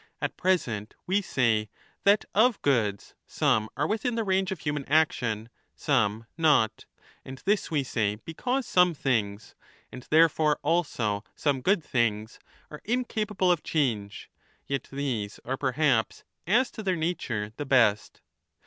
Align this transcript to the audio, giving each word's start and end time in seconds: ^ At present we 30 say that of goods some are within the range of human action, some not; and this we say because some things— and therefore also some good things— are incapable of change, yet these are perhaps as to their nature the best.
^ 0.01 0.03
At 0.19 0.35
present 0.35 0.95
we 1.05 1.17
30 1.17 1.21
say 1.31 1.69
that 2.05 2.25
of 2.33 2.59
goods 2.63 3.13
some 3.27 3.69
are 3.77 3.85
within 3.85 4.15
the 4.15 4.23
range 4.23 4.51
of 4.51 4.61
human 4.61 4.83
action, 4.85 5.49
some 5.75 6.25
not; 6.39 6.85
and 7.23 7.37
this 7.45 7.69
we 7.69 7.83
say 7.83 8.15
because 8.15 8.65
some 8.65 8.95
things— 8.95 9.53
and 9.91 10.01
therefore 10.09 10.57
also 10.63 11.23
some 11.35 11.61
good 11.61 11.83
things— 11.83 12.39
are 12.71 12.81
incapable 12.83 13.51
of 13.51 13.61
change, 13.61 14.31
yet 14.65 14.87
these 14.91 15.39
are 15.45 15.55
perhaps 15.55 16.23
as 16.47 16.71
to 16.71 16.81
their 16.81 16.95
nature 16.95 17.53
the 17.57 17.65
best. 17.67 18.21